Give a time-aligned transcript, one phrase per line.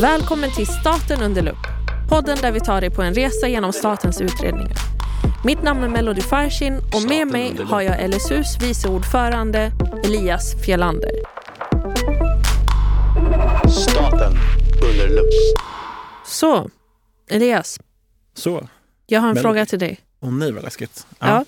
[0.00, 1.66] Välkommen till Staten under lupp.
[2.08, 4.76] Podden där vi tar dig på en resa genom statens utredningar.
[5.44, 9.72] Mitt namn är Melody Farshin och med mig har jag LSUs vice ordförande
[10.04, 11.10] Elias Fjellander.
[13.70, 14.32] Staten
[14.82, 15.30] under lupp.
[16.26, 16.70] Så,
[17.30, 17.80] Elias,
[18.34, 18.68] Så.
[19.06, 20.00] jag har en Men- fråga till dig.
[20.20, 21.06] Åh nej vad läskigt.
[21.18, 21.44] Ja.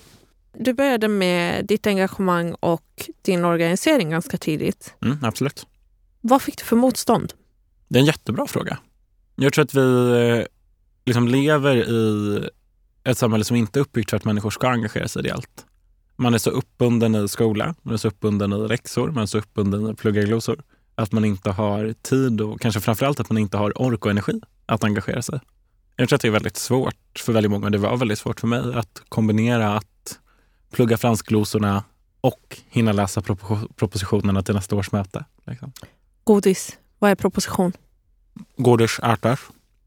[0.57, 4.93] Du började med ditt engagemang och din organisering ganska tidigt.
[5.05, 5.65] Mm, absolut.
[6.21, 7.33] Vad fick du för motstånd?
[7.87, 8.77] Det är en jättebra fråga.
[9.35, 10.45] Jag tror att vi eh,
[11.05, 12.49] liksom lever i
[13.03, 15.65] ett samhälle som inte är uppbyggt för att människor ska engagera sig ideellt.
[16.15, 19.37] Man är så uppbunden i skola, man är så uppbunden i läxor, man är så
[19.37, 20.63] uppbunden i pluggarglosor
[20.95, 24.41] att man inte har tid och kanske framförallt att man inte har ork och energi
[24.65, 25.39] att engagera sig.
[25.95, 27.69] Jag tror att det är väldigt svårt för väldigt många.
[27.69, 30.19] Det var väldigt svårt för mig att kombinera att
[30.71, 31.83] plugga franskglosorna
[32.21, 33.21] och hinna läsa
[33.75, 35.25] propositionerna till nästa års möte.
[35.45, 35.71] Liksom.
[36.23, 36.77] Godis.
[36.99, 37.73] Vad är proposition?
[38.57, 39.39] Godis äter.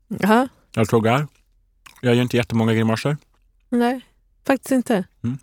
[0.09, 0.49] Jaha.
[0.75, 1.27] Jag tuggar.
[2.01, 3.17] Jag gör inte jättemånga grimaser.
[3.69, 4.01] Nej,
[4.47, 5.05] faktiskt inte.
[5.25, 5.39] Mm.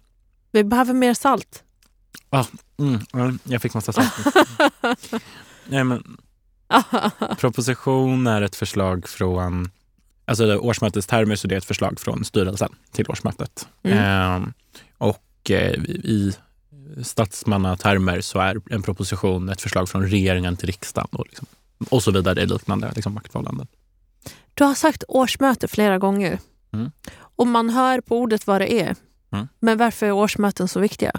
[0.52, 1.64] Vi behöver mer salt.
[2.80, 4.14] Mm, ja, jag fick massa salt.
[5.68, 6.18] Nej, men
[7.40, 9.70] proposition är ett förslag från...
[10.26, 13.68] Alltså det är årsmötets termer så det är ett förslag från styrelsen till årsmötet.
[13.84, 13.98] Mm.
[13.98, 14.54] Ehm,
[14.98, 16.34] och eh, i
[17.04, 21.48] statsmannatermer så är en proposition ett förslag från regeringen till riksdagen och, liksom,
[21.90, 22.42] och så vidare.
[22.42, 23.68] Är liknande liksom, maktförhållanden.
[24.54, 26.40] Du har sagt årsmöte flera gånger.
[26.74, 26.92] Mm.
[27.20, 28.96] Och man hör på ordet vad det är.
[29.32, 29.48] Mm.
[29.60, 31.12] Men varför är årsmöten så viktiga?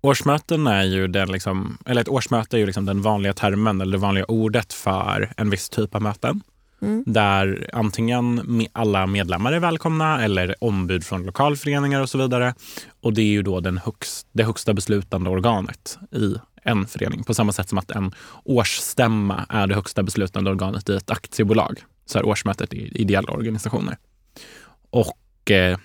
[0.00, 3.92] Årsmöten är ju den, liksom, eller ett årsmöte är ju liksom den vanliga termen eller
[3.92, 6.42] det vanliga ordet för en viss typ av möten.
[6.82, 7.04] Mm.
[7.06, 12.54] Där antingen alla medlemmar är välkomna eller ombud från lokalföreningar och så vidare.
[13.00, 17.24] Och det är ju då den högst, det högsta beslutande organet i en förening.
[17.24, 21.84] På samma sätt som att en årsstämma är det högsta beslutande organet i ett aktiebolag.
[22.06, 23.98] Så är årsmötet i ideella organisationer.
[24.90, 25.78] Och eh,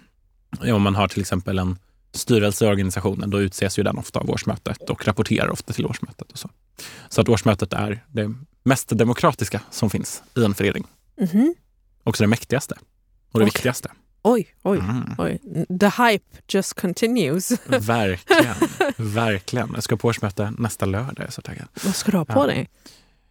[0.73, 1.79] om man har till exempel en
[2.11, 6.31] styrelse i organisationen, då utses ju den ofta av årsmötet och rapporterar ofta till årsmötet.
[6.31, 6.49] Och så.
[7.09, 10.87] så att årsmötet är det mest demokratiska som finns i en förening.
[11.21, 11.55] Mhm.
[12.03, 12.75] Också det mäktigaste
[13.31, 13.45] och det Okej.
[13.45, 13.91] viktigaste.
[14.31, 15.15] Oj, oj, Mm.
[15.17, 15.39] oj.
[15.79, 17.51] The hype just continues.
[17.67, 18.55] Verkligen.
[18.97, 19.71] Verkligen.
[19.73, 21.13] Jag ska på årsmöte nästa lördag.
[21.17, 21.67] Jag är så taggad.
[21.85, 22.45] Vad ska du ha på Ja.
[22.45, 22.69] dig?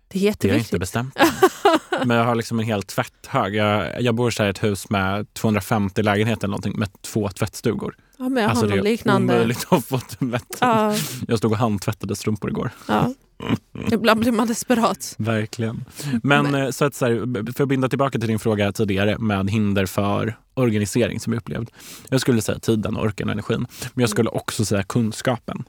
[0.09, 0.81] Det är Det har jag inte jätteviktigt.
[0.81, 1.19] bestämt.
[2.07, 3.55] Men jag har liksom en hel tvätthög.
[3.55, 7.97] Jag, jag bor i ett hus med 250 lägenheter eller någonting med två tvättstugor.
[8.19, 9.35] Ja, men jag alltså har det är liknande.
[9.35, 10.57] omöjligt att få tvätt.
[10.61, 10.95] Ja,
[11.29, 12.71] Jag stod och handtvättade strumpor igår.
[12.89, 13.15] ja.
[13.93, 15.15] Ibland blir man desperat.
[15.19, 15.85] Verkligen.
[16.23, 19.19] Men, Men- eh, så att, så här, för att binda tillbaka till din fråga tidigare
[19.19, 21.71] med hinder för organisering som jag upplevt.
[22.09, 23.67] Jag skulle säga tiden, orken och energin.
[23.95, 25.65] Men jag skulle också säga kunskapen.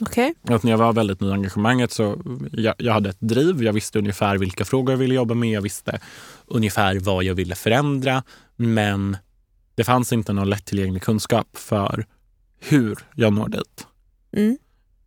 [0.00, 0.34] Okej.
[0.42, 2.18] Att när jag var väldigt ny i engagemanget så
[2.52, 3.62] jag, jag hade ett driv.
[3.62, 5.50] Jag visste ungefär vilka frågor jag ville jobba med.
[5.50, 6.00] Jag visste
[6.46, 8.22] ungefär vad jag ville förändra.
[8.56, 9.16] Men
[9.74, 12.06] det fanns inte någon lättillgänglig kunskap för
[12.60, 13.86] hur jag når dit.
[14.32, 14.58] Mm.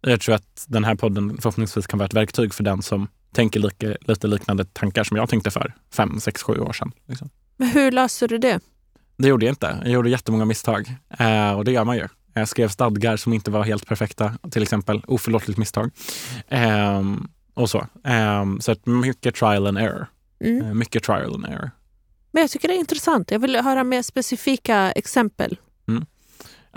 [0.01, 3.59] Jag tror att den här podden förhoppningsvis kan vara ett verktyg för den som tänker
[3.59, 6.91] lika, lite liknande tankar som jag tänkte för fem, sex, sju år sedan.
[7.07, 7.29] Liksom.
[7.57, 8.59] Men hur löser du det?
[9.17, 9.77] Det gjorde jag inte.
[9.81, 10.95] Jag gjorde jättemånga misstag.
[11.19, 12.07] Eh, och det gör man ju.
[12.33, 15.01] Jag skrev stadgar som inte var helt perfekta, till exempel.
[15.07, 15.91] Oförlåtligt misstag.
[16.49, 17.87] Ehm, och så.
[18.03, 20.07] Ehm, så att mycket trial and error.
[20.43, 20.65] Mm.
[20.65, 21.71] Eh, mycket trial and error.
[22.31, 23.31] Men jag tycker det är intressant.
[23.31, 25.57] Jag vill höra mer specifika exempel.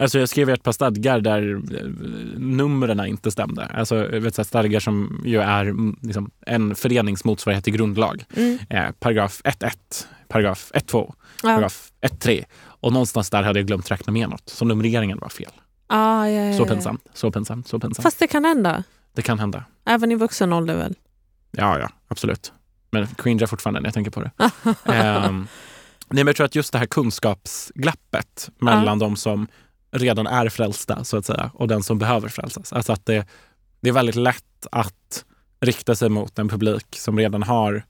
[0.03, 1.87] Alltså jag skrev ett par stadgar där eh,
[2.37, 3.67] numren inte stämde.
[3.67, 8.25] Alltså vet, här, stadgar som ju är mm, liksom, en förenings motsvarighet till grundlag.
[8.37, 8.59] Mm.
[8.71, 11.49] Eh, paragraf 1.1, paragraf 1.2, Ja.
[11.49, 12.45] paragraf 1.3.
[12.65, 14.49] Och någonstans där hade jag glömt räkna med något.
[14.49, 15.51] Så numreringen var fel.
[15.87, 16.67] Ah, ja, ja, Så ja.
[16.67, 18.03] pinsamt, så pinsamt, så pinsamt.
[18.03, 18.85] Fast det kan hända.
[19.15, 19.65] Det kan hända.
[19.87, 20.95] Även i vuxen ålder väl?
[21.51, 22.53] Ja, ja, absolut.
[22.91, 24.31] Men cringear fortfarande när jag tänker på det.
[24.93, 25.37] Ehm,
[26.09, 29.47] nej, men jag tror att just det här kunskapsglappet mellan de som
[29.93, 32.73] redan är frälsta så att säga och den som behöver frälsas.
[32.73, 33.27] Alltså att det,
[33.81, 35.25] det är väldigt lätt att
[35.61, 37.83] rikta sig mot en publik som redan har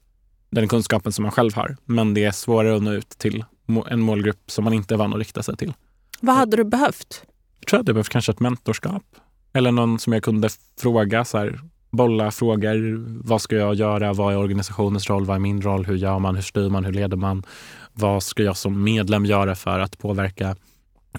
[0.49, 1.77] den kunskapen som man själv har.
[1.85, 3.45] Men det är svårare att nå ut till
[3.89, 5.73] en målgrupp som man inte är van att rikta sig till.
[6.19, 7.23] Vad hade du behövt?
[7.59, 9.03] Jag tror att det behövs kanske ett mentorskap.
[9.53, 10.49] Eller någon som jag kunde
[10.79, 11.59] fråga, så här,
[11.91, 13.05] bolla frågor.
[13.23, 14.13] Vad ska jag göra?
[14.13, 15.25] Vad är organisationens roll?
[15.25, 15.85] Vad är min roll?
[15.85, 16.35] Hur gör man?
[16.35, 16.85] Hur styr man?
[16.85, 17.43] Hur leder man?
[17.93, 20.55] Vad ska jag som medlem göra för att påverka?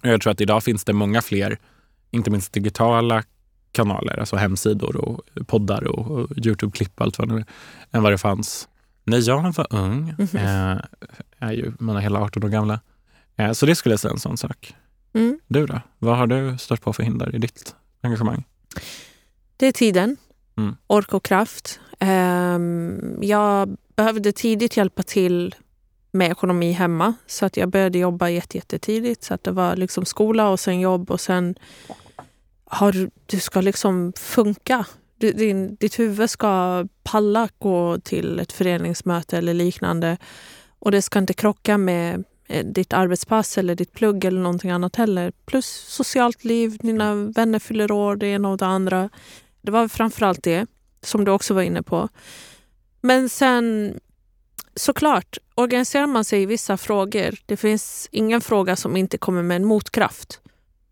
[0.02, 1.58] Jag tror att idag finns det många fler,
[2.10, 3.22] inte minst digitala
[3.72, 7.46] kanaler, alltså hemsidor och poddar och, och Youtube-klipp och allt vad det nu är,
[7.90, 8.68] än vad det fanns
[9.04, 10.14] när jag var ung.
[10.18, 10.28] Mhm.
[10.36, 10.78] Eh,
[11.38, 12.80] är ju mina hela 18 år gamla.
[13.36, 14.74] Eh, så det skulle jag säga en sån sak.
[15.14, 15.38] Mm.
[15.46, 15.80] Du då?
[15.98, 18.44] Vad har du stött på för hinder i ditt engagemang?
[19.56, 20.16] Det är tiden,
[20.56, 20.76] Mm.
[20.86, 21.80] ork och kraft.
[22.00, 25.54] Ehm, jag behövde tidigt hjälpa till
[26.14, 27.14] med ekonomi hemma.
[27.26, 29.24] Så att jag började jobba jättetidigt.
[29.24, 31.54] Så att det var liksom skola och sen jobb och sen
[32.64, 34.86] har du, du ska liksom funka.
[35.16, 40.16] Du, din, ditt huvud ska palla gå till ett föreningsmöte eller liknande.
[40.78, 44.96] Och det ska inte krocka med eh, ditt arbetspass eller ditt plugg eller någonting annat
[44.96, 45.32] heller.
[45.46, 49.10] Plus socialt liv, dina vänner fyller år, det ena och det andra.
[49.62, 50.66] Det var framförallt det,
[51.02, 52.08] som du också var inne på.
[53.00, 53.94] Men sen
[54.76, 59.56] såklart, organiserar man sig i vissa frågor, det finns ingen fråga som inte kommer med
[59.56, 60.40] en motkraft.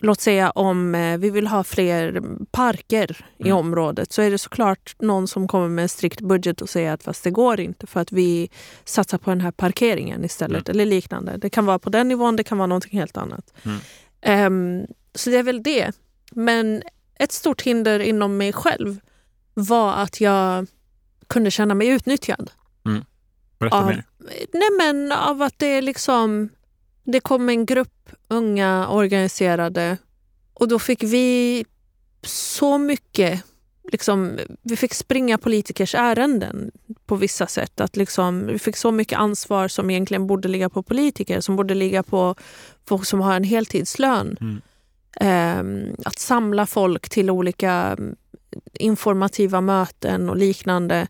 [0.04, 3.56] Låt säga om eh, vi vill ha fler parker i Mm.
[3.56, 7.02] området så är det såklart någon som kommer med en strikt budget och säger att
[7.02, 8.50] fast det går inte för att vi
[8.84, 11.36] satsar på den här parkeringen istället eller liknande.
[11.36, 13.52] Det kan vara på den nivån, det kan vara någonting helt annat.
[13.62, 13.78] Mm.
[14.20, 15.92] Ehm, så det är väl det.
[16.30, 16.82] Men
[17.18, 19.00] ett stort hinder inom mig själv
[19.54, 20.66] var att jag
[21.26, 22.50] kunde känna mig utnyttjad.
[23.62, 24.04] Berätta Av- mer.
[24.52, 26.48] Nej men av att det är liksom...
[27.04, 29.96] Det kom en grupp unga organiserade
[30.54, 31.64] och då fick vi
[32.22, 33.44] så mycket...
[33.92, 36.70] Liksom, vi fick springa politikers ärenden
[37.06, 37.80] på vissa sätt.
[37.80, 41.74] Att liksom, vi fick så mycket ansvar som egentligen borde ligga på politiker, som borde
[41.74, 42.34] ligga på
[42.86, 44.36] folk som har en heltidslön.
[44.40, 44.60] Mm.
[45.20, 47.96] Ehm, att samla folk till olika
[48.72, 51.08] informativa möten och liknande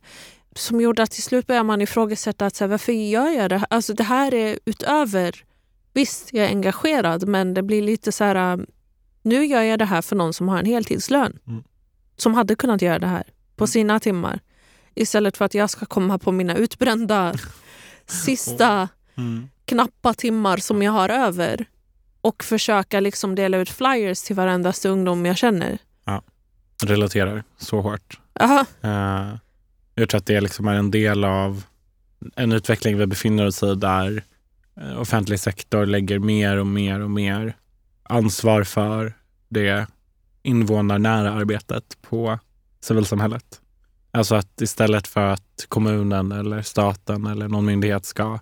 [0.56, 3.56] som gjorde att till slut började man ifrågasätta att så här, varför gör jag det
[3.58, 3.66] här?
[3.70, 5.44] Alltså det här är utöver...
[5.94, 8.52] Visst, jag är engagerad men det blir lite så här...
[8.52, 8.66] um,
[9.22, 11.38] Nu gör jag det här för någon som har en heltidslön.
[11.46, 11.64] Mm.
[12.16, 13.24] Som hade kunnat göra det här
[13.56, 14.40] på sina timmar.
[14.94, 17.34] Istället för att jag ska komma på mina utbrända
[18.06, 19.48] sista Mm.
[19.64, 21.64] knappa timmar som jag har över
[22.20, 25.78] och försöka liksom dela ut flyers till varendaste ungdom jag känner.
[26.84, 28.20] Relaterar så hårt.
[28.40, 28.60] Aha.
[28.80, 29.34] Eh,
[29.94, 31.64] jag tror att det liksom är en del av
[32.36, 34.24] en utveckling vi befinner oss i där
[34.76, 37.56] eh, offentlig sektor lägger mer och mer och mer
[38.02, 39.14] ansvar för
[39.48, 39.86] det
[40.42, 42.38] invånarnära arbetet på
[42.80, 43.60] civilsamhället.
[44.10, 48.38] Alltså att istället för att kommunen eller staten eller någon myndighet ska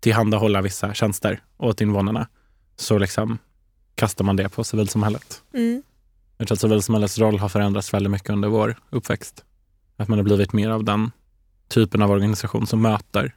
[0.00, 2.28] tillhandahålla vissa tjänster åt invånarna
[2.76, 3.38] så liksom
[3.94, 5.42] kastar man det på civilsamhället.
[5.54, 5.82] Mm.
[6.38, 9.44] Jag tror att civilsamhällets roll har förändrats väldigt mycket under vår uppväxt.
[10.00, 11.10] Att man har blivit mer av den
[11.68, 13.36] typen av organisation som möter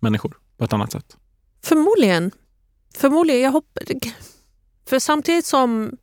[0.00, 1.16] människor på ett annat sätt.
[1.62, 2.30] Förmodligen.
[2.96, 3.42] Förmodligen.
[3.42, 3.82] Jag hoppas...
[4.88, 5.96] För samtidigt som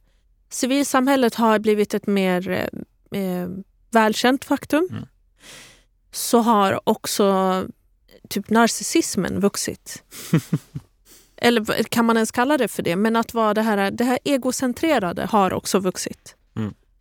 [0.50, 3.50] civilsamhället har blivit ett mer eh, eh,
[3.92, 5.06] välkänt faktum Mm.
[6.12, 7.66] så har också
[8.30, 10.04] typ narcissismen vuxit.
[11.38, 12.96] Eller kan man ens kalla det för det?
[12.96, 16.36] Men att vara det här, det här egocentrerade har också vuxit.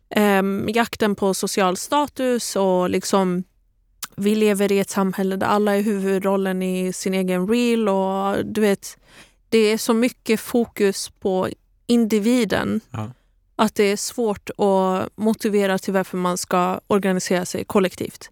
[0.09, 0.39] Mm.
[0.39, 3.43] Ehm, jakten på social status och liksom
[4.15, 8.61] vi lever i ett samhälle där alla är huvudrollen i sin egen reel och du
[8.61, 8.97] vet,
[9.49, 11.49] det är så mycket fokus på
[11.87, 13.11] individen Ja.
[13.55, 18.29] att det är svårt att motivera till varför man ska organisera sig kollektivt.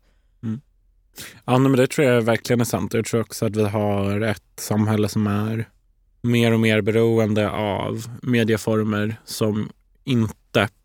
[1.46, 2.94] Ja, nej, men det tror jag verkligen är sant.
[2.94, 5.70] Jag tror också att vi har ett samhälle som är
[6.22, 9.70] mer och mer beroende av medieformer som
[10.04, 10.34] inte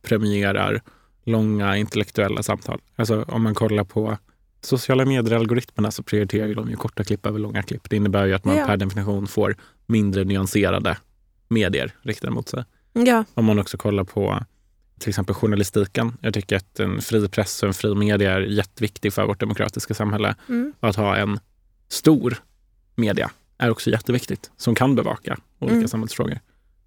[0.03, 0.83] premierar
[1.25, 2.81] långa intellektuella samtal.
[2.97, 4.19] Alltså om man kollar på
[4.61, 7.91] sociala medier-algoritmerna så prioriterar ju de ju korta klipp över långa klipp.
[7.91, 8.67] Det innebär ju att man Ja.
[8.67, 10.97] per definition får mindre nyanserade
[11.49, 12.65] medier riktade mot sig.
[12.93, 14.45] Ja, Om man också kollar på
[14.99, 16.17] till exempel journalistiken.
[16.21, 19.95] Jag tycker att en fri press och en fri media är jätteviktig för vårt demokratiska
[19.95, 20.35] samhälle.
[20.49, 20.73] mm.
[20.81, 21.41] Och att ha en
[21.89, 22.37] stor
[22.95, 25.89] media är också jätteviktigt som kan bevaka olika Mm.
[25.89, 26.39] samhällsfrågor.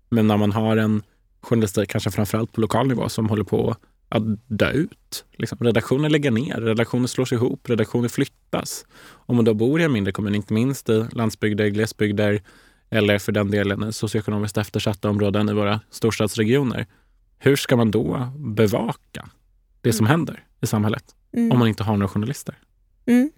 [0.10, 1.04] Men när man har en
[1.46, 3.76] journalistik, kanske framförallt på lokal nivå, som håller på
[4.10, 5.26] att dö ut.
[5.38, 8.86] Liksom, redaktioner lägger ner, redaktioner slås ihop, redaktioner flyttas.
[9.08, 12.42] Om man då bor i en mindre kommun, inte minst i landsbygder, glesbygder
[12.90, 16.86] eller för den delen socioekonomiskt eftersatta områden i våra storstadsregioner.
[17.40, 19.30] Hur ska man då bevaka
[19.82, 21.52] det som händer i samhället Mm.
[21.52, 22.56] om man inte har några journalister?
[23.06, 23.32] Mm.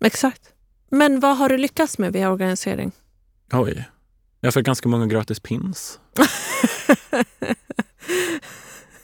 [0.00, 0.52] Exakt.
[0.90, 2.92] Men vad har du lyckats med via organisering?
[3.52, 3.88] Oj.
[4.40, 5.98] Jag fått ganska många gratis pins.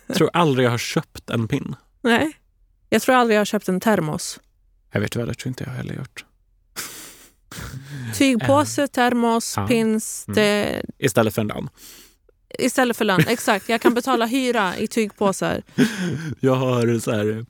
[0.06, 1.76] Jag tror aldrig jag har köpt en pin.
[2.02, 2.32] Nej.
[2.88, 4.40] Jag tror aldrig jag har köpt en termos.
[4.92, 6.24] Jag vet väl, det tror inte jag heller gjort.
[8.14, 9.66] Tygpåse, termos, Ja.
[9.66, 10.24] pins.
[10.28, 10.34] Mm.
[10.34, 11.68] Det, Istället för en lön.
[12.58, 13.20] istället för lön.
[13.28, 13.68] Exakt.
[13.68, 15.62] Jag kan betala hyra i tygpåsar.
[16.40, 17.46] Jag har så här,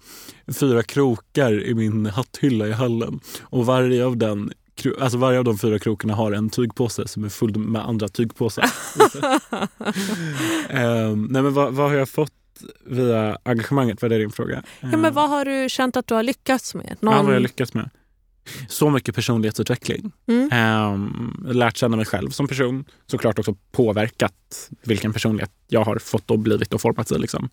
[0.52, 3.20] fyra krokar i min hatthylla i hallen.
[3.42, 4.52] Och varje av, den,
[5.00, 8.64] alltså varje av de fyra krokarna har en tygpåse som är full med andra tygpåsar.
[10.68, 12.32] Ehm, nej men vad, vad har jag fått
[12.86, 14.02] via engagemanget?
[14.02, 14.62] Var det din fråga?
[14.80, 16.86] Ja, men vad har du känt att du har lyckats med?
[16.90, 17.42] Ja, vad har jag Någon...
[17.42, 17.90] lyckats med?
[18.68, 20.12] så mycket personlighetsutveckling.
[20.26, 20.48] Mm.
[20.52, 22.84] Ehm, lärt känna mig själv som person.
[23.06, 27.18] Såklart också påverkat vilken personlighet jag har fått och blivit och formats i.
[27.18, 27.48] Liksom.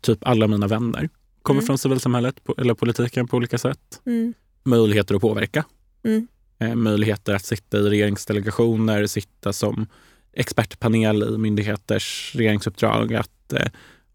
[0.00, 1.08] Typ alla mina vänner
[1.42, 1.66] kommer Mm.
[1.66, 4.00] från civilsamhället eller politiken på olika sätt.
[4.06, 4.34] Mm.
[4.64, 5.64] Möjligheter att påverka.
[6.04, 6.26] Mm.
[6.62, 9.86] Eh, möjligheter att sitta i regeringsdelegationer, sitta som
[10.32, 13.66] expertpanel i myndigheters regeringsuppdrag, att eh,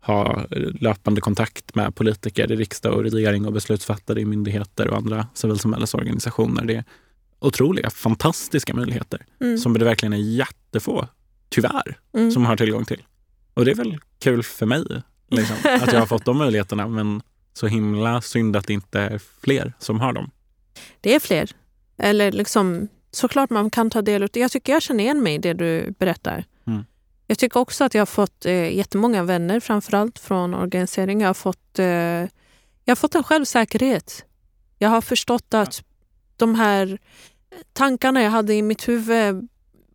[0.01, 0.45] ha
[0.79, 6.65] löpande kontakt med politiker i riksdag och regering och beslutsfattare i myndigheter och andra civilsamhällesorganisationer.
[6.65, 6.83] Det är
[7.39, 9.57] otroliga, fantastiska möjligheter Mm.
[9.57, 11.07] som det verkligen är jättefå,
[11.49, 12.31] tyvärr, Mm.
[12.31, 13.03] som har tillgång till.
[13.53, 14.85] Och det är väl kul för mig
[15.31, 17.21] liksom, att jag har fått de möjligheterna, men
[17.53, 20.31] så himla synd att det inte är fler som har dem.
[21.01, 21.51] Det är fler.
[21.97, 25.37] Eller liksom, såklart man kan ta del av Jag tycker jag känner igen mig i
[25.37, 26.45] det du berättar.
[26.67, 26.85] Mm.
[27.27, 31.21] Jag tycker också att jag har fått eh, jättemånga vänner, framförallt från organisering.
[31.21, 34.25] Jag har fått, eh, jag har fått en självsäkerhet.
[34.77, 35.83] Jag har förstått att
[36.35, 36.97] de här
[37.73, 39.47] tankarna jag hade i mitt huvud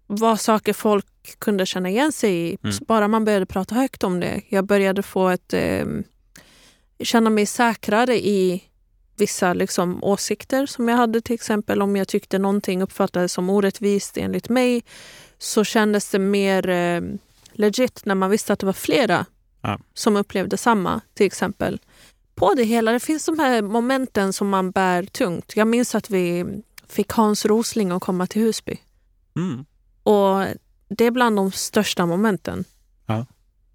[0.06, 1.06] var saker folk
[1.38, 2.58] kunde känna igen sig i.
[2.64, 2.76] Mm.
[2.88, 4.42] Bara man började prata högt om det.
[4.48, 5.86] Jag började få ett, eh,
[7.00, 8.62] känna mig säkrare i
[9.16, 11.20] vissa liksom, åsikter som jag hade.
[11.20, 14.84] Till exempel om jag tyckte någonting uppfattades som orättvist enligt mig
[15.38, 17.00] så kändes det mer eh,
[17.52, 19.26] legit när man visste att det var flera
[19.64, 19.78] Ja.
[19.94, 21.00] som upplevde samma.
[21.14, 21.80] Till exempel.
[22.34, 25.52] På det hela, det finns de här momenten som man bär tungt.
[25.56, 26.44] Jag minns att vi
[26.88, 28.76] fick Hans Rosling att komma till Husby.
[29.36, 29.64] Mm.
[30.02, 30.46] Och
[30.88, 32.64] det är bland de största momenten.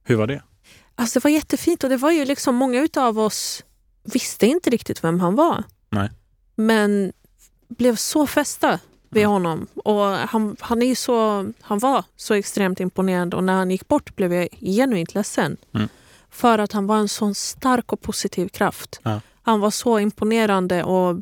[0.03, 0.41] Hur var det?
[0.95, 3.63] Alltså det var jättefint och det var ju liksom många av oss
[4.13, 5.63] visste inte riktigt vem han var.
[5.89, 6.09] Nej.
[6.55, 7.13] Men
[7.67, 9.31] blev så fästa vid Mm.
[9.31, 9.67] honom.
[9.75, 14.15] Och han, han, är så, han var så extremt imponerande och när han gick bort
[14.15, 15.57] blev jag genuint ledsen.
[15.73, 15.87] Mm.
[16.29, 18.99] För att han var en sån stark och positiv kraft.
[19.03, 19.21] Ja.
[19.41, 21.21] Han var så imponerande och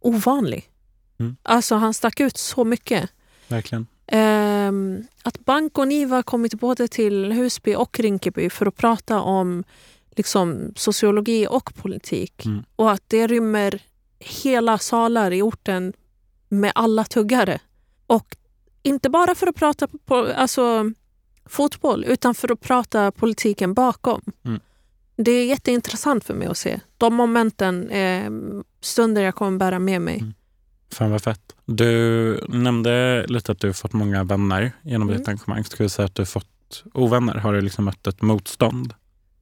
[0.00, 0.70] ovanlig.
[1.18, 1.36] Mm.
[1.42, 3.10] Alltså han stack ut så mycket.
[3.48, 3.86] Verkligen.
[4.06, 9.64] Ehm, att Bank och Niva kommit både till Husby och Rinkeby för att prata om
[10.20, 12.46] liksom, sociologi och politik.
[12.46, 12.62] Mm.
[12.76, 13.82] Och att det rymmer
[14.18, 15.92] hela salar i orten
[16.48, 17.60] med alla tuggare.
[18.06, 18.36] Och
[18.82, 20.92] inte bara för att prata på, alltså,
[21.46, 24.20] fotboll, utan för att prata politiken bakom.
[24.44, 24.60] Mm.
[25.16, 26.80] Det är jätteintressant för mig att se.
[26.98, 28.30] De momenten är
[28.80, 30.18] stunder jag kommer bära med mig.
[30.18, 30.34] Mm.
[30.92, 31.54] Fan vad fett.
[31.66, 31.90] Du
[32.48, 35.18] nämnde lite att du har fått många vänner genom Mm.
[35.18, 35.64] ditt engagemang.
[35.64, 37.34] Ska vi säga att du har fått ovänner?
[37.34, 38.94] Har du liksom mött ett motstånd?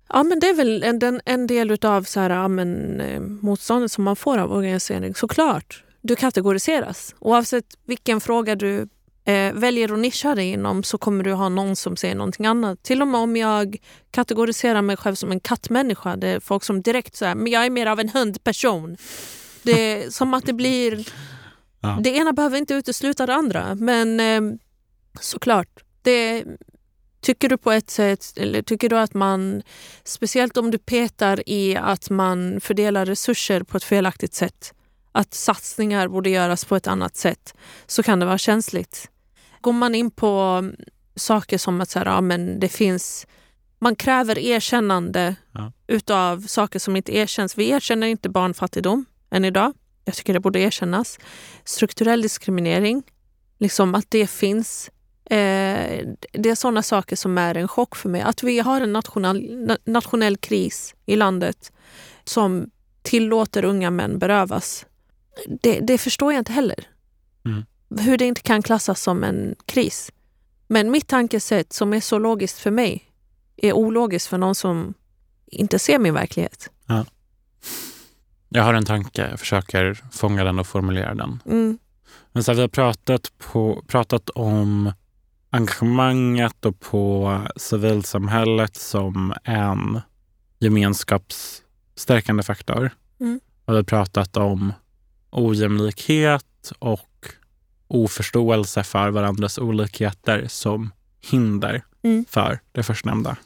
[0.08, 3.92] Ja, men det är väl en, en, del av så här, ja, men, eh, motståndet
[3.92, 5.14] som man får av organisering.
[5.14, 7.14] Såklart, du kategoriseras.
[7.18, 8.88] Oavsett vilken fråga du
[9.24, 12.82] eh, väljer att nischa dig inom så kommer du ha någon som säger någonting annat.
[12.82, 13.76] Till och med om jag
[14.10, 16.16] kategoriserar mig själv som en kattmänniska.
[16.16, 18.96] Det är folk som direkt säger men jag är mer av en hundperson.
[19.62, 21.08] Det är som att det blir...
[21.80, 21.98] Ja.
[22.00, 23.74] Det ena behöver inte utesluta det andra.
[23.74, 24.58] Men eh,
[25.20, 26.44] såklart, det,
[27.20, 29.62] tycker du på ett sätt, eller tycker du att man,
[30.04, 34.74] speciellt om du petar i att man fördelar resurser på ett felaktigt sätt,
[35.12, 37.54] att satsningar borde göras på ett annat sätt,
[37.86, 39.10] så kan det vara känsligt.
[39.60, 40.64] Går man in på
[41.16, 43.26] saker som att så här, ja, men det finns,
[43.78, 45.72] man kräver erkännande Ja.
[45.86, 47.58] utav saker som inte erkänns.
[47.58, 49.72] Vi erkänner inte barnfattigdom än idag.
[50.04, 51.18] Jag tycker det borde erkännas.
[51.64, 53.02] Strukturell diskriminering,
[53.58, 54.90] liksom att det finns.
[55.30, 58.20] Eh, det är sådana saker som är en chock för mig.
[58.20, 61.72] Att vi har en nationell, na- nationell kris i landet
[62.24, 62.70] som
[63.02, 64.86] tillåter unga män berövas.
[65.62, 66.88] Det, det förstår jag inte heller.
[67.44, 67.64] Mm.
[68.00, 70.12] Hur det inte kan klassas som en kris.
[70.66, 73.04] Men mitt tankesätt som är så logiskt för mig
[73.56, 74.94] är ologiskt för någon som
[75.46, 76.70] inte ser min verklighet.
[78.48, 81.42] Jag har en tanke, jag försöker fånga den och formulera den.
[81.46, 81.78] Mm.
[82.32, 84.92] Men så här, vi har pratat, på, pratat om
[85.50, 90.00] engagemanget och på civilsamhället som en
[90.58, 92.90] gemenskapsstärkande faktor.
[93.20, 93.40] Mm.
[93.64, 94.72] Och vi har pratat om
[95.30, 97.26] ojämlikhet och
[97.88, 100.90] oförståelse för varandras olikheter som
[101.20, 102.24] hinder Mm.
[102.28, 103.36] för det förstnämnda.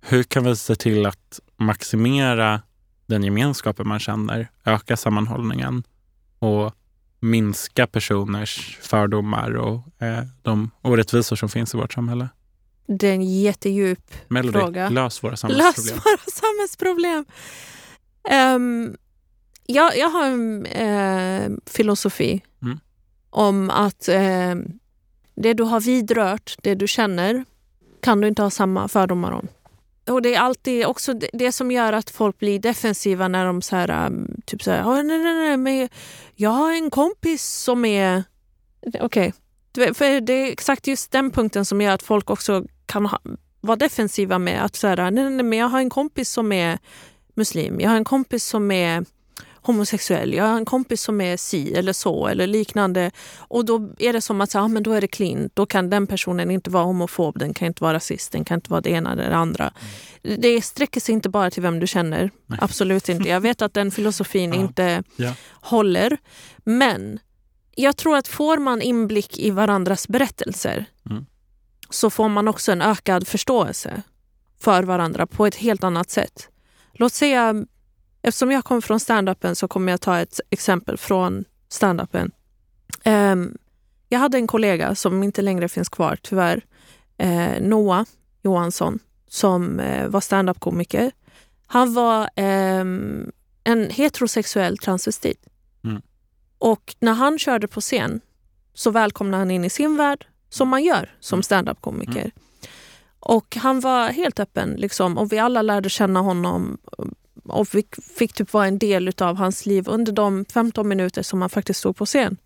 [0.00, 2.62] Hur kan vi se till att maximera
[3.06, 5.82] den gemenskapen man känner, öka sammanhållningen
[6.38, 6.74] och
[7.20, 12.28] minska personers fördomar och eh, de orättvisor som finns i vårt samhälle?
[12.86, 14.88] Det är en jättedjup Melody, Fråga.
[14.88, 15.98] lös våra Lös samhällsproblem.
[16.04, 17.24] våra samhällsproblem.
[18.54, 18.96] Um,
[19.66, 22.78] jag, jag har en eh, filosofi Mm.
[23.30, 24.54] om att eh,
[25.34, 27.44] det du har vidrört, det du känner,
[28.02, 29.48] kan du inte ha samma fördomar om
[30.08, 33.62] och det är alltid också det, det som gör att folk blir defensiva när de
[33.62, 35.88] så här, um, typ så här, nej, nej, nej, men
[36.34, 38.24] jag har en kompis som är...
[39.00, 39.32] Okej,
[39.74, 39.94] Okay.
[39.94, 43.20] för det är exakt just den punkten som gör att folk också kan ha,
[43.60, 46.52] vara defensiva med att så här, nej, nej, nej, men jag har en kompis som
[46.52, 46.78] är
[47.34, 49.04] muslim, jag har en kompis som är
[49.72, 53.10] homosexuell, jag har en kompis som är si eller så eller liknande.
[53.38, 55.50] Och då är det som att ah, men då är det clean.
[55.54, 58.70] Då kan den personen inte vara homofob, den kan inte vara rasist, den kan inte
[58.70, 59.72] vara det ena eller det andra.
[60.22, 62.30] Det sträcker sig inte bara till vem du känner.
[62.58, 63.28] Absolut inte.
[63.28, 64.60] Jag vet att den filosofin Ja.
[64.60, 65.32] inte Ja.
[65.60, 66.16] håller.
[66.64, 67.18] Men
[67.74, 71.26] jag tror att får man inblick i varandras berättelser Mm.
[71.90, 74.02] så får man också en ökad förståelse
[74.60, 76.48] för varandra på ett helt annat sätt.
[76.92, 77.54] Låt säga,
[78.22, 82.30] eftersom jag kommer från standupen så kommer jag ta ett exempel från standupen.
[83.04, 83.58] Um,
[84.08, 86.64] jag hade en kollega som inte längre finns kvar, tyvärr.
[87.18, 88.04] Eh, Noah
[88.42, 88.98] Johansson,
[89.28, 91.12] som eh, var standup-komiker.
[91.66, 93.30] Han var ehm,
[93.64, 95.46] en heterosexuell transvestit.
[95.84, 96.02] Mm.
[96.58, 98.20] Och när han körde på scen
[98.74, 102.30] så välkomnade han in i sin värld, som man gör som standup-komiker.
[103.20, 106.78] Och han var helt öppen liksom, och vi alla lärde känna honom
[107.50, 107.84] och vi
[108.16, 111.80] fick typ vara en del av hans liv under de 15 minuter som han faktiskt
[111.80, 112.36] stod på scen.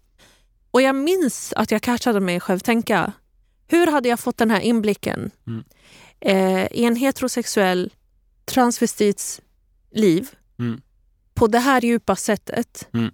[0.70, 3.12] Och jag minns att jag catchade mig själv tänka,
[3.68, 5.64] hur hade jag fått den här inblicken Mm.
[6.20, 7.92] eh, i en heterosexuell
[8.44, 9.40] transvestits
[9.90, 10.28] liv
[10.58, 10.80] Mm.
[11.34, 13.10] på det här djupa sättet Mm.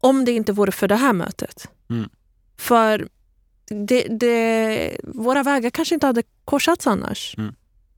[0.00, 1.68] om det inte vore för det här mötet?
[1.90, 2.08] Mm.
[2.58, 3.08] För
[3.86, 7.34] det, det, våra vägar kanske inte hade korsats annars.
[7.38, 7.54] Mm.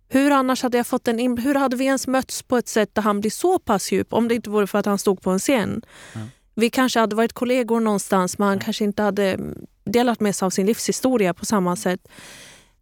[0.09, 3.03] Hur annars hade jag fått en Hur hade vi ens mötts på ett sätt där
[3.03, 5.39] han blir så pass djup om det inte vore för att han stod på en
[5.39, 5.83] scen?
[6.15, 6.29] Mm.
[6.55, 9.39] Vi kanske hade varit kollegor någonstans men han kanske inte hade
[9.85, 12.09] delat med sig av sin livshistoria på samma sätt.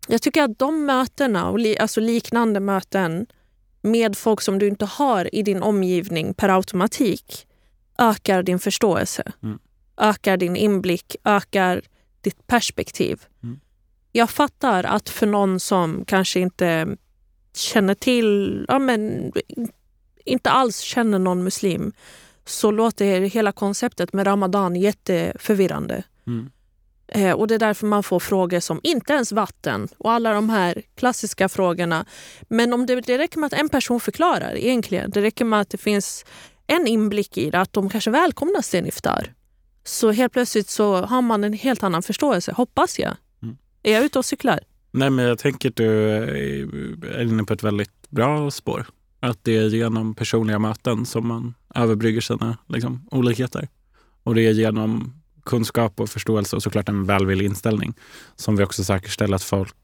[0.09, 3.26] Jag tycker att de mötena, och li, alltså liknande möten
[3.83, 7.47] med folk som du inte har i din omgivning per automatik
[7.99, 9.59] ökar din förståelse, Mm.
[9.97, 11.83] ökar din inblick, ökar
[12.21, 13.21] ditt perspektiv.
[13.42, 13.61] Mm.
[14.12, 16.96] Jag fattar att för någon som kanske inte
[17.57, 19.33] känner till, ja men
[20.25, 21.92] inte alls känner någon muslim
[22.45, 26.03] så låter hela konceptet med ramadan jätteförvirrande.
[26.27, 26.51] Mm.
[27.09, 30.51] Eh, och det är därför man får frågor som inte ens vatten och alla de
[30.51, 32.07] här klassiska frågorna.
[32.49, 35.11] Men om det, det räcker med att en person förklarar egentligen.
[35.11, 36.25] Det räcker med att det finns
[36.66, 39.35] en inblick i det, att de kanske välkomnas till en iftar.
[39.85, 43.16] Så helt plötsligt så har man en helt annan förståelse, hoppas jag.
[43.42, 43.57] Mm.
[43.83, 44.61] Är jag ute och cyklar?
[44.96, 46.11] Nej, men jag tänker att du
[47.06, 48.87] är inne på ett väldigt bra spår.
[49.20, 53.68] Att det är genom personliga möten som man överbrygger sina liksom, olikheter.
[54.22, 57.94] Och det är genom kunskap och förståelse och såklart en välvillig inställning
[58.37, 59.76] som vi också säkerställer att folk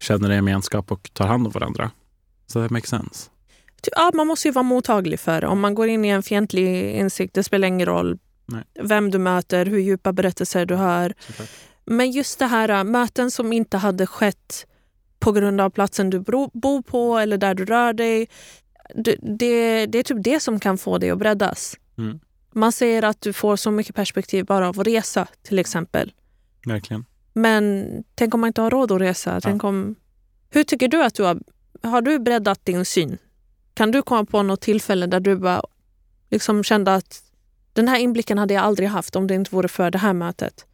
[0.00, 1.90] känner en gemenskap och tar hand om varandra.
[2.46, 3.30] Så det makes sense.
[3.96, 5.46] Ja, man måste ju vara mottaglig för det.
[5.46, 8.64] Om man går in i en fientlig insikt, det spelar ingen roll Nej.
[8.82, 11.14] vem du möter, hur djupa berättelser du hör.
[11.18, 11.48] Såklart.
[11.84, 14.66] Men just det här äh, möten som inte hade skett
[15.18, 18.28] på grund av platsen du bor på eller där du rör dig.
[18.94, 21.76] Det, det, det är typ det som kan få dig att breddas.
[21.98, 22.20] Mm.
[22.52, 26.12] Man säger att du får så mycket perspektiv bara av att resa till exempel.
[26.66, 27.04] Verkligen.
[27.32, 29.40] Men tänk om man inte har råd att resa?
[29.40, 29.94] Tänk om...
[30.50, 31.40] Hur tycker du att du har...
[31.82, 33.18] Har du breddat din syn?
[33.74, 35.62] Kan du komma på något tillfälle där du bara
[36.30, 37.22] liksom kände att
[37.72, 40.66] den här inblicken hade jag aldrig haft om det inte vore för det här mötet?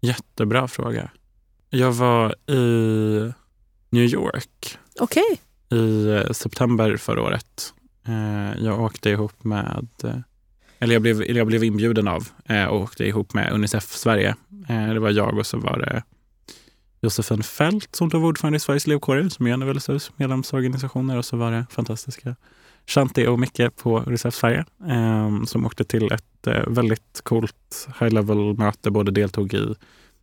[0.00, 1.10] Jättebra fråga.
[1.70, 3.32] Jag var i
[3.90, 5.40] New York Okej.
[5.70, 7.72] i eh, september förra året.
[8.06, 10.14] Eh, Jag åkte ihop med, eh,
[10.78, 12.28] eller jag blev, eller jag blev inbjuden av
[12.70, 14.34] och åkte ihop med Unicef Sverige.
[14.68, 16.02] Det var jag och så var det
[17.00, 21.18] Josefin Fält som då var ordförande i Sveriges elevkårer som är en av LSUs medlemsorganisationer
[21.18, 22.36] och så var det fantastiska
[22.86, 28.14] Shanti och Micke på Unicef Sverige eh, som åkte till ett eh, väldigt coolt high
[28.14, 29.74] level möte, både deltog i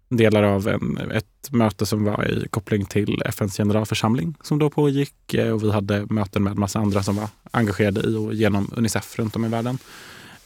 [0.09, 5.33] delar av en, ett möte som var i koppling till FNs generalförsamling som då pågick
[5.33, 9.19] eh, och vi hade möten med massa andra som var engagerade i och genom Unicef
[9.19, 9.77] runt om i världen.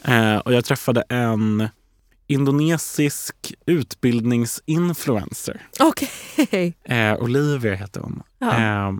[0.03, 1.67] Eh, och jag träffade en
[2.27, 5.62] indonesisk utbildningsinfluencer.
[5.80, 6.73] Okej.
[6.84, 8.23] Eh, Olivia heter hon.
[8.39, 8.93] Ja.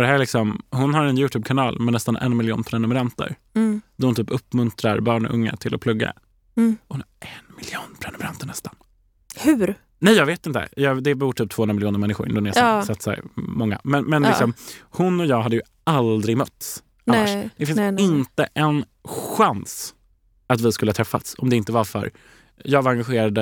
[0.00, 3.36] Och det här är liksom, hon har en Youtube-kanal med nästan en miljon prenumeranter.
[3.54, 3.80] Mm.
[3.96, 6.12] Där hon typ uppmuntrar barn och unga till att plugga.
[6.56, 6.76] Mm.
[6.88, 8.74] Hon har en miljon prenumeranter nästan.
[9.36, 9.74] Hur?
[9.98, 10.68] Nej, jag vet inte.
[10.76, 12.66] Jag, det bor typ 200 miljoner människor i Indonesien.
[12.66, 12.82] Ja.
[12.82, 13.80] Så att, så här, många.
[13.84, 14.28] Men, men Ja.
[14.28, 17.28] liksom, hon och jag hade ju aldrig mötts annars.
[17.30, 18.04] Nej, Det finns nej, nej.
[18.04, 18.84] inte en
[19.36, 19.94] chans
[20.46, 22.10] att vi skulle ha träffats om det inte var för
[22.64, 23.38] jag var engagerad.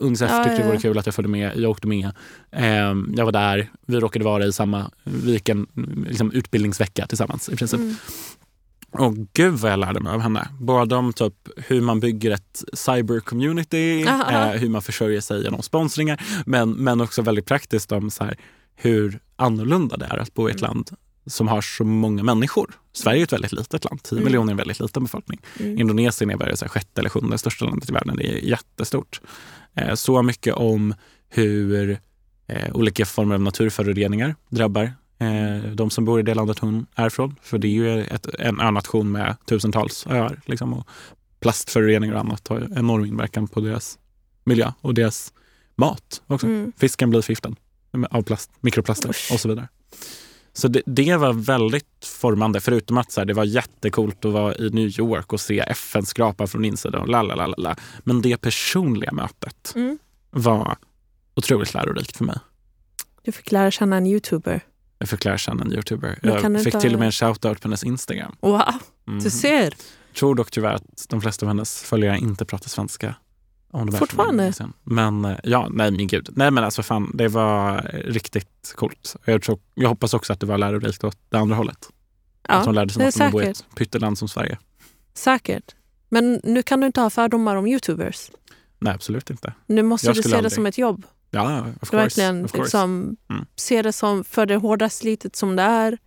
[0.00, 1.56] Unicef Ja, tyckte ja, det vore kul att jag följde med.
[1.56, 2.10] Jag åkte med.
[2.50, 3.70] Eh, jag var där.
[3.86, 5.66] Vi råkade vara i samma vi gick en
[6.08, 7.80] liksom, utbildningsvecka tillsammans i princip.
[7.80, 7.94] Mm.
[8.90, 10.48] Och gud vad jag lärde mig av henne.
[10.60, 16.22] Både om typ hur man bygger ett cyber-community, eh, hur man försörjer sig genom sponsringar,
[16.46, 18.36] men, men också väldigt praktiskt om så här,
[18.76, 20.68] hur annorlunda det är att bo i ett Mm.
[20.70, 20.90] land
[21.28, 22.74] som har så många människor.
[22.92, 24.24] Sverige är ett väldigt litet land, 10 Mm.
[24.24, 25.40] miljoner är en väldigt liten befolkning.
[25.60, 25.78] Mm.
[25.78, 28.16] Indonesien är bara så här, sjätte eller sjunde största landet i världen.
[28.16, 29.20] Det är jättestort.
[29.74, 30.94] Eh, så mycket om
[31.28, 31.98] hur
[32.46, 37.08] eh, olika former av naturföroreningar drabbar eh, de som bor i det landet hon är
[37.08, 37.36] från.
[37.42, 40.40] För det är ju ett, en önation med tusentals öar.
[40.46, 40.88] Liksom, och
[41.40, 43.98] plastföroreningar och annat har enorm inverkan på deras
[44.44, 45.32] miljö och deras
[45.76, 46.46] mat också.
[46.46, 46.72] Mm.
[46.76, 47.54] Fisken blir förgiftad
[48.10, 49.30] av plast, mikroplaster Usch.
[49.32, 49.68] och så vidare.
[50.58, 54.54] Så det, det var väldigt formande, förutom att så här, det var jättekult att vara
[54.54, 57.08] i New York och se FN skrapa från insidan.
[57.08, 57.76] Och.
[58.04, 59.98] Men det personliga mötet Mm.
[60.30, 60.76] var
[61.36, 62.38] otroligt lärorikt för mig.
[63.22, 64.60] Du fick lära känna en youtuber.
[64.98, 66.18] Jag fick lära känna en youtuber.
[66.22, 68.36] Jag fick inte- till och med en shoutout på hennes Instagram.
[68.40, 68.62] Wow,
[69.08, 69.20] Mm.
[69.22, 69.74] du ser.
[70.18, 73.14] tror dock tyvärr att de flesta av hennes följare inte pratar svenska.
[73.70, 74.52] Om de Fortfarande?
[74.84, 76.28] Men eh, ja, nej men gud.
[76.36, 79.16] Nej men alltså fan, det var riktigt coolt.
[79.24, 81.88] Jag, tror, jag hoppas också att det var lärorikt åt det andra hållet.
[82.42, 84.58] att hon Ja, lärde sig det något om att bo i ett pytteland som Sverige.
[85.14, 85.74] säkert.
[86.08, 88.30] Men nu kan du inte ha fördomar om youtubers.
[88.78, 89.52] Nej, absolut inte.
[89.66, 91.06] Nu måste Jag du se det aldrig- som ett jobb.
[91.30, 91.96] Ja, of course.
[91.96, 92.62] verkligen of course.
[92.64, 93.44] liksom, Mm.
[93.56, 95.98] se det som för det hårda slitet som det är.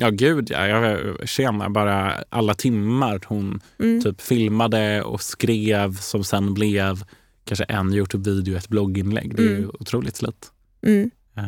[0.00, 0.66] Ja, gud ja.
[0.66, 4.02] Jag känner bara alla timmar hon Mm.
[4.02, 7.02] typ filmade och skrev som sen blev
[7.44, 9.36] kanske en Youtube-video, ett blogginlägg.
[9.36, 9.70] Det är ju Mm.
[9.80, 10.52] otroligt slit.
[10.86, 11.10] Mm.
[11.34, 11.42] Ja.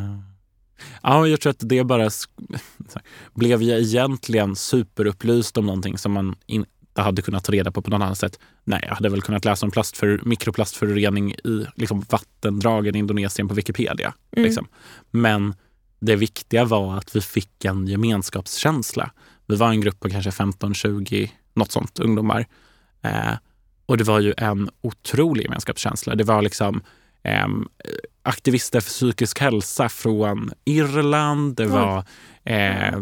[1.03, 2.09] Ja, jag tror att det bara
[3.33, 7.89] blev jag egentligen superupplyst om någonting som man inte hade kunnat ta reda på på
[7.89, 8.39] något annat sätt.
[8.63, 13.53] Nej, jag hade väl kunnat läsa om plastför, mikroplastförorening i liksom, vattendragen i Indonesien på
[13.53, 14.13] Wikipedia.
[14.31, 14.45] Mm.
[14.45, 14.67] Liksom.
[15.11, 15.53] Men
[16.05, 19.11] det viktiga var att vi fick en gemenskapskänsla.
[19.45, 22.45] Vi var en grupp på kanske 15-20, något sånt, ungdomar.
[23.01, 23.33] Eh,
[23.85, 26.15] och det var ju en otrolig gemenskapskänsla.
[26.15, 26.81] Det var liksom
[27.23, 27.67] ehm,
[28.23, 31.55] aktivister för psykisk hälsa från Irland.
[31.55, 32.05] Det var
[32.43, 32.99] eh,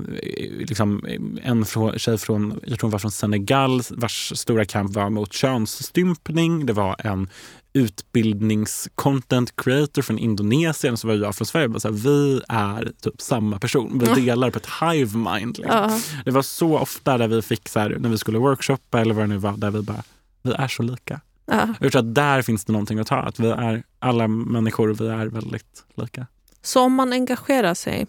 [0.60, 1.06] liksom
[1.44, 1.66] en
[1.98, 6.66] tjej från, jag tror hon var från Senegal, vars stora kamp var mot könsstympning.
[6.66, 7.30] Det var en
[7.74, 11.68] utbildnings-content creator från Indonesien som var jag från Sverige.
[11.68, 14.00] Bara Så här, vi är typ samma person.
[14.00, 15.58] Vi delar på ett hive mind.
[15.58, 15.78] Liksom.
[15.78, 16.00] Ja.
[16.26, 19.24] Det var så ofta där vi fick, så här, när vi skulle workshoppa eller vad
[19.24, 20.04] det nu var, där vi bara,
[20.42, 21.22] vi är så lika.
[21.46, 21.68] Ja.
[21.80, 23.16] Jag tror att där finns det någonting att ta.
[23.16, 26.28] Att vi är alla människor, vi är väldigt lika.
[26.62, 28.08] Så om man engagerar sig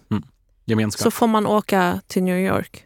[0.64, 1.02] Gemenskap.
[1.02, 2.84] så får man åka till New York?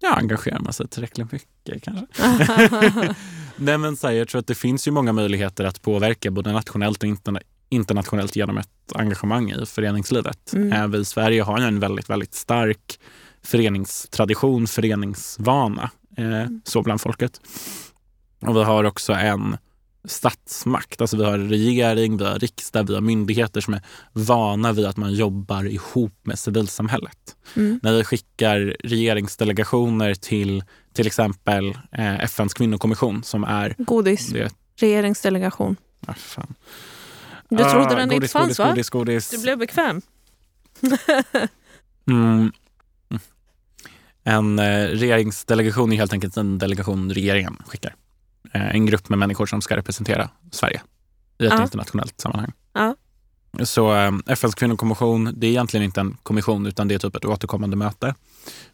[0.00, 2.06] Ja, engagerar man sig tillräckligt mycket kanske.
[3.56, 6.52] Nej, men så här, jag tror att det finns ju många möjligheter att påverka både
[6.52, 10.52] nationellt och interna- internationellt genom ett engagemang i föreningslivet.
[10.52, 10.72] Mm.
[10.72, 12.98] Eh, Vi i Sverige har ju en väldigt, väldigt stark
[13.42, 17.40] föreningstradition, föreningsvana eh, så bland folket.
[18.40, 19.56] Och vi har också en
[20.04, 24.86] statsmakt, alltså vi har regering, vi har riksdag, vi har myndigheter som är vana vid
[24.86, 27.36] att man jobbar ihop med civilsamhället.
[27.56, 27.80] Mm.
[27.82, 30.64] När vi skickar regeringsdelegationer till
[30.96, 35.76] till exempel eh, FNs kvinnokommission som är Godis, det, regeringsdelegation.
[36.06, 36.54] ah, fan.
[37.48, 38.68] Du trodde Ah, den inte godis, fanns godis, va?
[38.68, 39.30] Godis, godis.
[39.30, 40.02] Du blev bekväm.
[42.08, 42.52] Mm.
[44.24, 47.94] En eh, regeringsdelegation är helt enkelt en delegation regeringen skickar.
[48.52, 50.80] Eh, en grupp med människor som ska representera Sverige
[51.38, 51.62] i ett Ja.
[51.62, 52.52] internationellt sammanhang.
[52.72, 52.96] Ja.
[53.64, 57.24] Så eh, FNs kvinnokommission, det är egentligen inte en kommission utan det är typ ett
[57.24, 58.14] återkommande möte.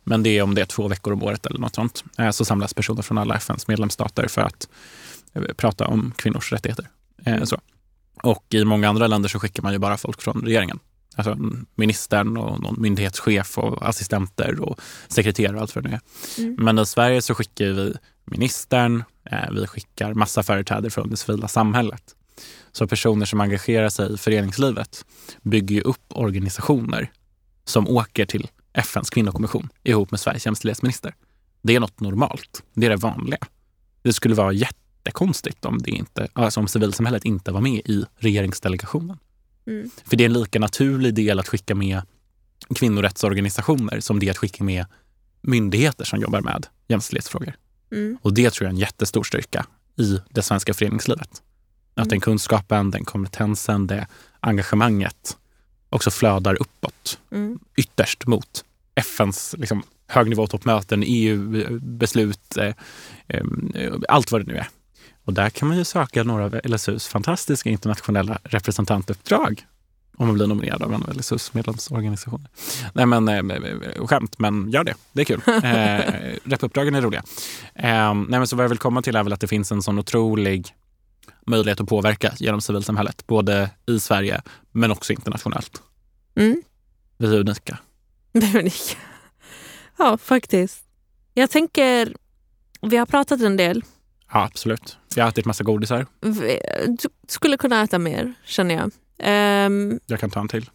[0.04, 2.04] Men det är om det är två veckor om året eller något sånt.
[2.18, 4.68] Eh, så samlas personer från alla FNs medlemsstater för att
[5.32, 6.88] eh, prata om kvinnors rättigheter.
[7.24, 7.60] Eh, så.
[8.22, 10.78] Och i många andra länder så skickar man ju bara folk från regeringen.
[11.16, 11.36] Alltså
[11.74, 16.00] ministern och någon myndighetschef och assistenter och sekreterare och allt vad det nu är.
[16.42, 16.64] Mm.
[16.64, 21.48] Men i Sverige så skickar vi ministern, eh, vi skickar massa företrädare från det civila
[21.48, 22.02] samhället.
[22.72, 25.04] Så personer som engagerar sig i föreningslivet
[25.42, 27.10] bygger ju upp organisationer
[27.64, 31.14] som åker till FNs kvinnokommission ihop med Sveriges jämställdhetsminister.
[31.62, 32.62] Det är något normalt.
[32.74, 33.38] Det är det vanliga.
[34.02, 39.18] Det skulle vara jättekonstigt om, det inte, alltså om civilsamhället inte var med i regeringsdelegationen.
[39.66, 39.90] Mm.
[40.04, 42.02] För det är en lika naturlig del att skicka med
[42.74, 44.86] kvinnorättsorganisationer som det är att skicka med
[45.40, 47.54] myndigheter som jobbar med jämställdhetsfrågor.
[47.92, 48.18] Mm.
[48.22, 49.66] Och det tror jag är en jättestor styrka
[49.96, 51.42] i det svenska föreningslivet.
[51.94, 54.06] Att den kunskapen, den kompetensen, det
[54.40, 55.36] engagemanget
[55.90, 57.58] också flödar uppåt Mm.
[57.76, 62.74] ytterst mot FNs liksom, högnivåtoppmöten, EU-beslut, eh,
[63.28, 63.44] eh,
[64.08, 64.68] allt vad det nu är.
[65.24, 69.66] Och där kan man ju söka några av LSUs fantastiska internationella representantuppdrag
[70.16, 72.50] om man blir nominerad av en av LSUs medlemsorganisationer.
[72.94, 74.94] Nej men eh, skämt, men gör det.
[75.12, 75.40] Det är kul.
[75.64, 77.22] Eh, Repuppdragen är roliga.
[77.74, 79.82] Eh, nej, men så vad jag vill komma till är väl att det finns en
[79.82, 80.68] sån otrolig
[81.46, 83.26] möjlighet att påverka genom civilsamhället.
[83.26, 85.82] Både i Sverige men också internationellt.
[86.36, 86.62] Mm.
[87.18, 87.78] Vi är unika.
[88.32, 88.98] Det är unika.
[89.98, 90.84] Ja, faktiskt.
[91.34, 92.16] Jag tänker,
[92.80, 93.84] vi har pratat en del.
[94.32, 94.98] Ja, absolut.
[95.14, 96.06] Jag har ätit massa godisar.
[96.20, 98.90] Vi- Du skulle kunna äta mer, känner jag.
[99.18, 100.70] Ehm, Jag kan ta en till.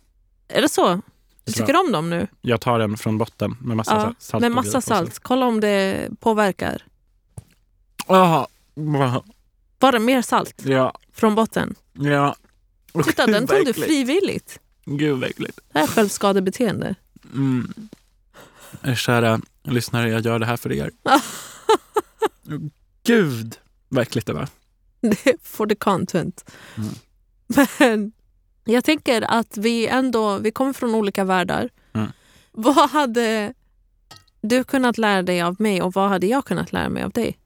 [0.47, 1.01] är det så?
[1.43, 2.27] Du tycker om dem nu?
[2.41, 4.41] Jag tar en från botten med massa Ja, salt.
[4.41, 5.19] med massa salt.
[5.19, 6.83] Kolla om det påverkar.
[8.07, 8.47] Jaha.
[9.79, 10.93] Det mer salt Ja.
[11.13, 11.75] från botten?
[11.93, 12.35] Ja.
[13.05, 14.59] Titta, den tog du frivilligt.
[14.85, 15.59] Gud vad äckligt.
[15.73, 16.95] Det här är självskadebeteende.
[17.33, 17.73] Mm.
[18.95, 20.91] Kära lyssnare, jag gör det här för er.
[23.03, 23.57] Gud
[23.89, 24.47] vad äckligt det var.
[25.01, 26.51] Det är for the content.
[26.77, 26.89] Mm.
[27.79, 28.11] Men
[28.65, 31.69] jag tänker att vi ändå vi kommer från olika världar.
[31.93, 32.11] Mm.
[32.51, 33.53] Vad hade
[34.41, 37.37] du kunnat lära dig av mig och vad hade jag kunnat lära mig av dig?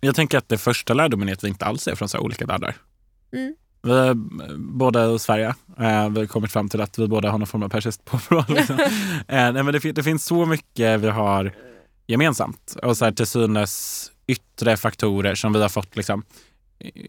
[0.00, 2.24] Jag tänker att det första lärdomen är att vi inte alls är från så här
[2.24, 2.76] olika världar.
[3.32, 3.54] Mm.
[3.82, 4.14] Vi
[4.56, 5.54] båda i Sverige.
[5.78, 8.44] Eh, vi har kommit fram till att vi båda har någon form av persiskt påbrå.
[8.54, 8.78] Liksom.
[9.28, 11.54] eh, nej, men det, det finns så mycket vi har
[12.06, 12.76] gemensamt.
[12.82, 16.24] Och så här, till synes yttre faktorer som vi har fått liksom,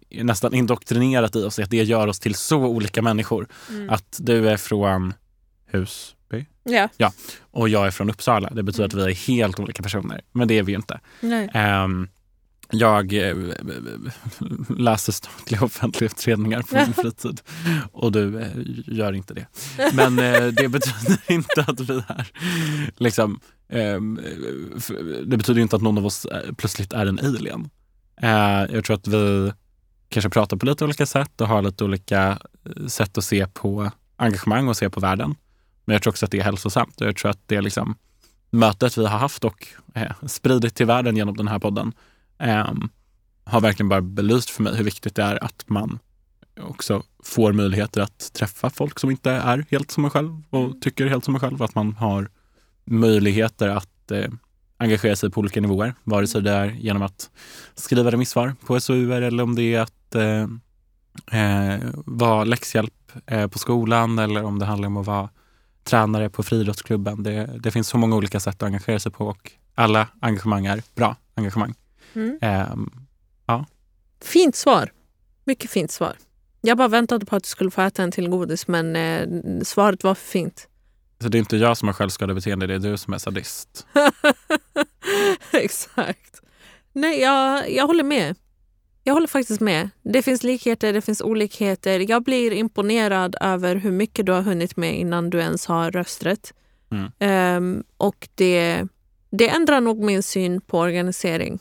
[0.10, 1.60] nästan indoktrinerat i oss.
[1.60, 3.48] Att det gör oss till så olika människor.
[3.70, 3.90] Mm.
[3.90, 5.14] Att du är från
[5.66, 6.46] Husby
[6.98, 7.12] Ja.
[7.42, 8.50] och jag är från Uppsala.
[8.50, 10.22] Det betyder att vi är helt olika personer.
[10.32, 11.00] Men det är vi ju inte.
[11.22, 11.50] Nej.
[12.72, 13.36] Jag eh,
[14.78, 17.42] läser statliga offentliga utredningar på min fritid
[17.92, 18.48] och du eh,
[18.86, 19.46] gör inte det.
[19.94, 22.28] Men eh, det betyder inte att vi är
[22.98, 24.20] liksom, ehm,
[25.26, 26.28] det betyder inte att någon av oss
[26.58, 27.70] plötsligt är en alien.
[28.72, 29.52] Jag tror att vi
[30.10, 32.40] kanske pratar på lite olika sätt och har lite olika
[32.88, 35.36] sätt att se på engagemang och se på världen.
[35.86, 37.96] Men jag tror också att det är hälsosamt och jag tror att det är liksom
[38.50, 39.68] mötet vi har haft och
[40.28, 41.94] spridit till världen genom den här podden
[42.40, 42.90] ehm,
[43.44, 46.00] har verkligen bara belyst för mig hur viktigt det är att man
[46.62, 51.08] också får möjligheter att träffa folk som inte är helt som en själv och tycker
[51.08, 51.64] helt som en själv.
[51.64, 52.30] Att man har
[52.86, 54.32] möjligheter att eh,
[54.78, 55.94] engagera sig på olika nivåer.
[56.04, 57.30] Vare sig det är genom att
[57.76, 60.48] skriva remissvar på SOUer eller om det är att eh,
[61.42, 65.30] eh, vara läxhjälp eh, på skolan eller om det handlar om att vara
[65.84, 67.24] tränare på friidrottsklubben.
[67.24, 70.82] Det, det finns så många olika sätt att engagera sig på och alla engagemang är
[70.96, 71.74] bra engagemang.
[72.14, 72.38] Mm.
[72.42, 72.90] Ehm,
[74.22, 74.92] Fint svar.
[75.46, 76.14] Mycket fint svar.
[76.62, 79.28] Jag bara väntade på att du skulle få äta en till godis men eh,
[79.64, 80.68] svaret var för fint.
[81.22, 83.88] så det är inte jag som har självskadebeteende, det är du som är sadist.
[85.52, 86.42] Exakt.
[86.94, 88.36] Nej, jag, jag håller med.
[89.04, 89.90] Jag håller faktiskt med.
[90.04, 92.10] Det finns likheter, det finns olikheter.
[92.10, 96.54] Jag blir imponerad över hur mycket du har hunnit med innan du ens har rösträtt.
[96.92, 97.12] Mm.
[97.20, 98.88] Ehm, och det,
[99.32, 101.60] det ändrar nog min syn på organisering.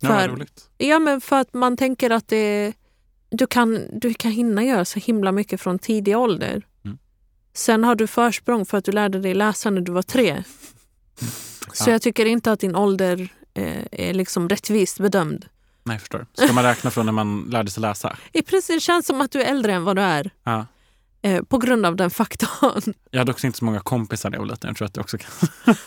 [0.00, 0.70] Ja, För- roligt.
[0.78, 2.72] Ja, men för att man tänker att det,
[3.30, 6.66] du, kan, du kan hinna göra så himla mycket från tidig ålder.
[6.84, 6.98] Mm.
[7.54, 10.44] Sen har du försprång för att du lärde dig läsa när du var tre.
[11.72, 11.92] Så Ja.
[11.94, 15.46] jag tycker inte att din ålder eh, är liksom rättvist bedömd.
[15.82, 16.26] Nej, jag förstår.
[16.34, 18.16] Ska man räkna från när man lärde sig läsa?
[18.32, 20.30] I princip känns som att du är äldre än vad du är.
[20.44, 20.66] Ja.
[21.22, 22.94] Eh, på grund av den faktorn.
[23.10, 24.68] Jag hade också inte så många kompisar när jag var liten.
[24.68, 25.30] Jag tror att det också kan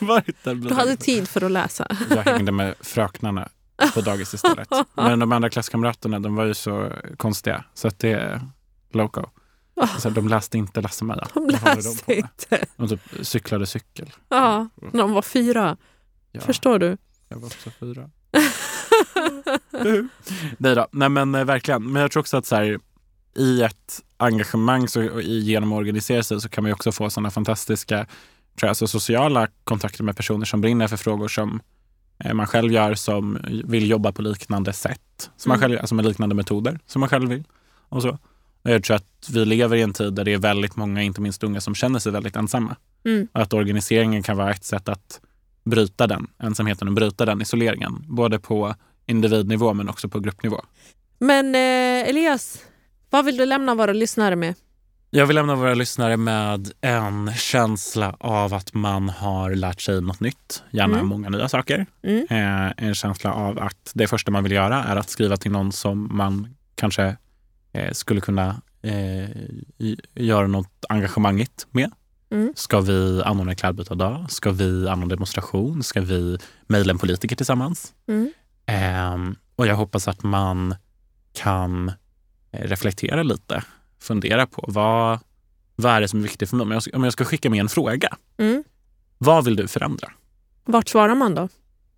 [0.00, 0.54] varit där.
[0.54, 1.96] Du hade tid för att läsa.
[2.10, 3.48] Jag hängde med fröknarna
[3.94, 4.68] på dagis istället.
[4.94, 7.64] Men de andra klasskamraterna de var ju så konstiga.
[7.74, 8.40] Så att det är
[8.92, 9.26] loco.
[9.98, 11.28] Så de läste inte Lasse-Maja.
[11.34, 12.18] De läste med?
[12.18, 12.66] inte.
[12.76, 14.10] De typ cyklade cykel.
[14.28, 15.76] Ja, när de var fyra.
[16.32, 16.96] Ja, Förstår du?
[17.28, 18.10] Jag var också fyra.
[20.58, 21.92] Nej då, nej men eh, verkligen.
[21.92, 22.78] Men jag tror också att så här,
[23.36, 27.30] i ett engagemang så, och genom att organisera sig så kan man också få sådana
[27.30, 28.06] fantastiska
[28.58, 31.60] tror jag, alltså sociala kontakter med personer som brinner för frågor som
[32.34, 35.68] man själv gör, som vill jobba på liknande sätt, som man Mm.
[35.70, 37.44] själv, alltså med liknande metoder som man själv vill.
[37.88, 38.18] Och så.
[38.62, 41.20] Och jag tror att vi lever i en tid där det är väldigt många, inte
[41.20, 42.76] minst unga, som känner sig väldigt ensamma.
[43.04, 43.28] Mm.
[43.32, 45.20] Och att organiseringen kan vara ett sätt att
[45.64, 48.04] bryta den ensamheten och bryta den isoleringen.
[48.08, 48.74] Både på
[49.06, 50.60] individnivå men också på gruppnivå.
[51.18, 52.58] Men eh, Elias,
[53.10, 54.54] vad vill du lämna våra lyssnare med?
[55.10, 60.20] Jag vill lämna våra lyssnare med en känsla av att man har lärt sig något
[60.20, 60.62] nytt.
[60.70, 61.06] Gärna Mm.
[61.06, 61.86] många nya saker.
[62.02, 62.26] Mm.
[62.30, 65.72] Eh, en känsla av att det första man vill göra är att skriva till någon
[65.72, 67.16] som man kanske
[67.72, 69.30] eh, skulle kunna eh,
[70.14, 71.90] göra något engagemangigt med.
[72.30, 72.52] Mm.
[72.56, 74.26] Ska vi anordna klädbytardag?
[74.30, 75.82] Ska vi anordna demonstration?
[75.82, 77.92] Ska vi mejla en politiker tillsammans?
[78.08, 78.32] Mm.
[78.66, 80.74] Ehm, Och jag hoppas att man
[81.32, 81.88] kan
[82.52, 83.62] eh, reflektera lite,
[84.00, 85.18] fundera på vad,
[85.76, 86.64] vad är det som är viktigt för mig?
[86.64, 88.64] Om jag, om jag ska skicka med en fråga, Mm.
[89.18, 90.08] vad vill du förändra?
[90.64, 91.48] Vart svarar man då?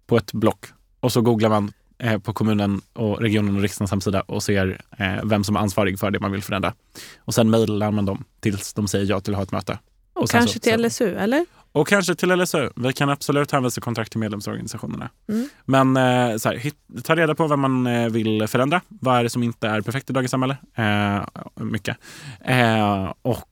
[0.07, 0.65] På ett block.
[1.01, 5.25] Och så googlar man eh, på kommunen, och regionen och riksdagens hemsida och ser eh,
[5.25, 6.75] vem som är ansvarig för det man vill förändra.
[7.19, 9.79] Och sen mejlar man dem tills de säger ja till att ha ett möte.
[10.13, 11.47] Och, Och kanske så- till LSU, eller?
[11.73, 12.71] Och kanske till LSU.
[12.77, 15.11] Vi kan absolut hänvisa kontrakt till medlemsorganisationerna.
[15.29, 15.49] Mm.
[15.65, 18.81] Men eh, så här, hit, ta reda på vad man eh, vill förändra.
[18.89, 20.57] Vad är det som inte är perfekt i dagens samhälle?
[20.75, 21.97] Eh, mycket.
[22.41, 23.47] Eh, och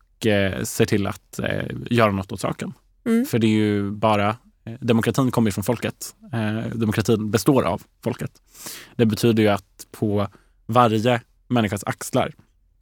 [0.62, 1.40] se till att
[1.90, 2.72] göra något åt saken.
[3.06, 3.26] Mm.
[3.26, 4.36] För det är ju bara
[4.80, 6.14] Demokratin kommer ju från folket.
[6.72, 8.30] Demokratin består av folket.
[8.96, 10.28] Det betyder ju att på
[10.66, 12.34] varje människas axlar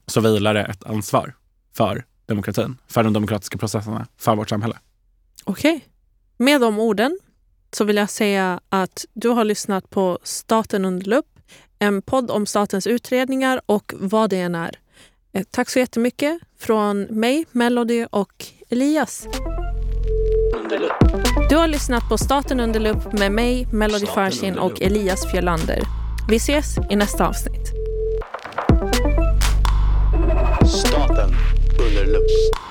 [0.06, 1.34] så vilar det ett ansvar
[1.76, 4.76] för demokratin, för de demokratiska processerna, för vårt samhälle.
[5.46, 5.76] Okej.
[5.76, 5.88] Okay.
[6.36, 7.18] Med de orden
[7.72, 11.26] så vill jag säga att du har lyssnat på Staten under lupp,
[11.78, 14.78] en podd om statens utredningar och vad det än är.
[15.32, 19.26] Eh, tack så jättemycket från mig, Melody och Elias.
[21.50, 25.82] Du har lyssnat på Staten under lupp med mig, Melody Farsin och Elias Fjölander.
[26.28, 27.72] Vi ses i nästa avsnitt.
[30.66, 31.30] Staten
[31.78, 32.65] under lupp.